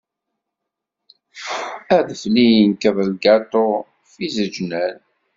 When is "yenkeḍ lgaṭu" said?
2.55-3.67